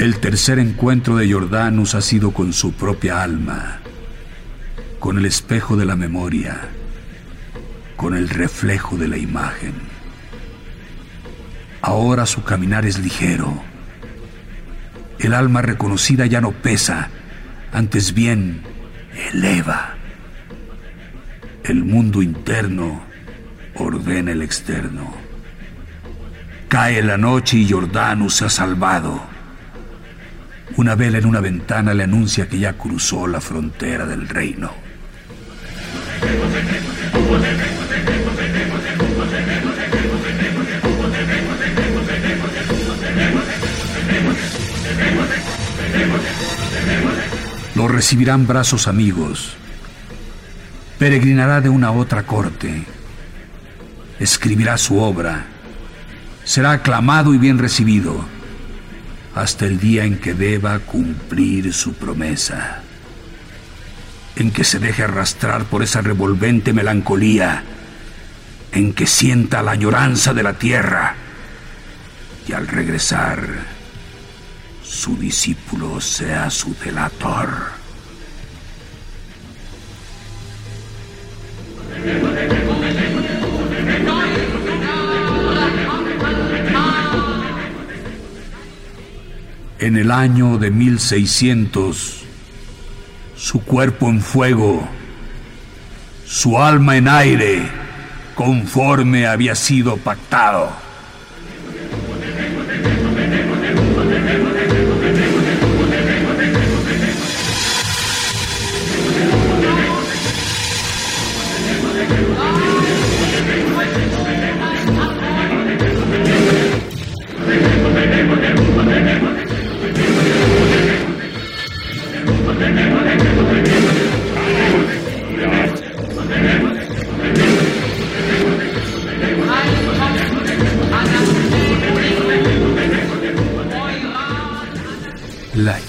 El 0.00 0.18
tercer 0.18 0.58
encuentro 0.58 1.16
de 1.16 1.30
Jordanus 1.30 1.94
ha 1.94 2.00
sido 2.00 2.30
con 2.30 2.54
su 2.54 2.72
propia 2.72 3.22
alma 3.22 3.80
con 4.98 5.18
el 5.18 5.26
espejo 5.26 5.76
de 5.76 5.84
la 5.84 5.94
memoria, 5.94 6.58
con 7.96 8.14
el 8.14 8.30
reflejo 8.30 8.96
de 8.96 9.08
la 9.08 9.18
imagen. 9.18 9.74
Ahora 11.82 12.24
su 12.24 12.44
caminar 12.44 12.86
es 12.86 12.98
ligero. 12.98 13.62
El 15.18 15.34
alma 15.34 15.60
reconocida 15.60 16.24
ya 16.24 16.40
no 16.40 16.52
pesa, 16.52 17.10
antes 17.70 18.14
bien 18.14 18.62
eleva. 19.32 19.96
El 21.62 21.84
mundo 21.84 22.22
interno 22.22 23.02
ordena 23.74 24.32
el 24.32 24.40
externo. 24.40 25.12
Cae 26.68 27.02
la 27.02 27.18
noche 27.18 27.58
y 27.58 27.68
Jordanus 27.68 28.40
ha 28.40 28.48
salvado. 28.48 29.29
Una 30.76 30.94
vela 30.94 31.18
en 31.18 31.26
una 31.26 31.40
ventana 31.40 31.94
le 31.94 32.04
anuncia 32.04 32.48
que 32.48 32.58
ya 32.58 32.74
cruzó 32.74 33.26
la 33.26 33.40
frontera 33.40 34.06
del 34.06 34.28
reino. 34.28 34.70
Lo 47.74 47.88
recibirán 47.88 48.46
brazos 48.46 48.86
amigos. 48.86 49.54
Peregrinará 50.98 51.60
de 51.60 51.68
una 51.68 51.88
a 51.88 51.92
otra 51.92 52.22
corte. 52.24 52.84
Escribirá 54.18 54.76
su 54.78 54.98
obra. 54.98 55.46
Será 56.44 56.72
aclamado 56.72 57.34
y 57.34 57.38
bien 57.38 57.58
recibido 57.58 58.39
hasta 59.40 59.64
el 59.66 59.80
día 59.80 60.04
en 60.04 60.18
que 60.18 60.34
deba 60.34 60.78
cumplir 60.80 61.72
su 61.72 61.94
promesa. 61.94 62.82
En 64.36 64.50
que 64.50 64.64
se 64.64 64.78
deje 64.78 65.02
arrastrar 65.02 65.64
por 65.64 65.82
esa 65.82 66.02
revolvente 66.02 66.72
melancolía, 66.72 67.64
en 68.72 68.92
que 68.92 69.06
sienta 69.06 69.62
la 69.62 69.72
añoranza 69.72 70.34
de 70.34 70.42
la 70.42 70.54
tierra. 70.54 71.14
Y 72.46 72.52
al 72.52 72.68
regresar 72.68 73.40
su 74.82 75.16
discípulo 75.16 76.00
sea 76.00 76.50
su 76.50 76.74
delator. 76.74 77.79
En 89.80 89.96
el 89.96 90.10
año 90.10 90.58
de 90.58 90.70
1600, 90.70 92.24
su 93.34 93.64
cuerpo 93.64 94.10
en 94.10 94.20
fuego, 94.20 94.86
su 96.26 96.58
alma 96.58 96.98
en 96.98 97.08
aire, 97.08 97.62
conforme 98.34 99.26
había 99.26 99.54
sido 99.54 99.96
pactado. 99.96 100.70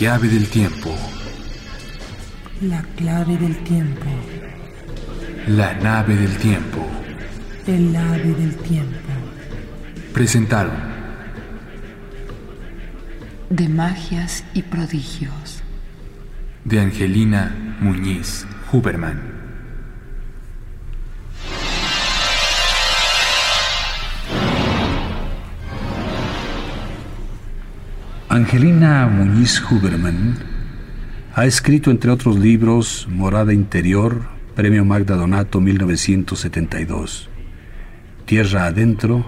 La 0.01 0.07
llave 0.07 0.29
del 0.29 0.47
tiempo. 0.49 0.95
La 2.61 2.81
clave 2.95 3.37
del 3.37 3.55
tiempo. 3.63 4.07
La 5.45 5.75
nave 5.75 6.15
del 6.15 6.37
tiempo. 6.37 6.87
El 7.67 7.95
ave 7.95 8.33
del 8.33 8.55
tiempo. 8.55 9.11
Presentaron 10.11 10.73
De 13.51 13.69
magias 13.69 14.43
y 14.55 14.63
prodigios. 14.63 15.61
de 16.65 16.79
Angelina 16.79 17.77
Muñiz 17.79 18.47
Huberman. 18.71 19.40
Angelina 28.31 29.07
Muñiz 29.07 29.61
Huberman 29.61 30.37
ha 31.35 31.45
escrito, 31.45 31.91
entre 31.91 32.11
otros 32.11 32.39
libros, 32.39 33.05
Morada 33.11 33.51
Interior, 33.51 34.21
Premio 34.55 34.85
Magda 34.85 35.17
Donato 35.17 35.59
1972, 35.59 37.29
Tierra 38.23 38.67
Adentro, 38.67 39.25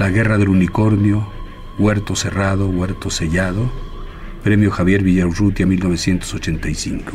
La 0.00 0.10
Guerra 0.10 0.36
del 0.36 0.48
Unicornio, 0.48 1.28
Huerto 1.78 2.16
Cerrado, 2.16 2.68
Huerto 2.68 3.08
Sellado, 3.08 3.70
Premio 4.42 4.72
Javier 4.72 5.04
Villarrutia 5.04 5.64
1985. 5.64 7.12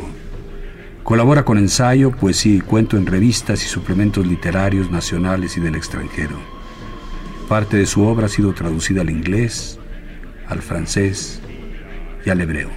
Colabora 1.02 1.44
con 1.44 1.58
ensayo, 1.58 2.12
poesía 2.12 2.54
y 2.54 2.60
cuento 2.60 2.96
en 2.96 3.04
revistas 3.04 3.62
y 3.62 3.68
suplementos 3.68 4.26
literarios 4.26 4.90
nacionales 4.90 5.58
y 5.58 5.60
del 5.60 5.74
extranjero. 5.74 6.38
Parte 7.46 7.76
de 7.76 7.84
su 7.84 8.04
obra 8.06 8.24
ha 8.24 8.30
sido 8.30 8.54
traducida 8.54 9.02
al 9.02 9.10
inglés, 9.10 9.80
al 10.50 10.62
francés 10.62 11.40
y 12.26 12.30
al 12.30 12.40
hebreo. 12.40 12.70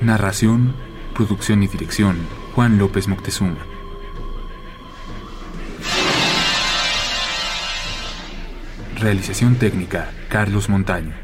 Narración, 0.00 0.76
producción 1.14 1.62
y 1.62 1.66
dirección 1.66 2.16
Juan 2.54 2.78
López 2.78 3.08
Moctezuma. 3.08 3.58
Realización 8.96 9.56
técnica 9.56 10.10
Carlos 10.28 10.68
Montaño. 10.68 11.14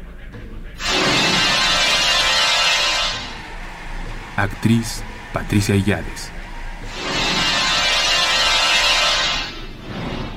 Actriz 4.35 5.03
Patricia 5.33 5.75
Illades. 5.75 6.34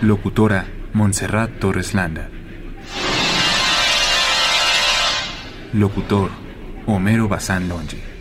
Locutora 0.01 0.65
Montserrat 0.93 1.59
Torres 1.59 1.93
Landa. 1.93 2.29
Locutor 5.73 6.31
Homero 6.87 7.27
Bazán 7.27 7.69
Longe. 7.69 8.18